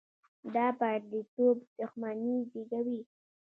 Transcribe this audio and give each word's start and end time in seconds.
دا 0.53 0.65
پرديتوب 0.79 1.57
دښمني 1.79 2.35
زېږوي. 2.51 3.01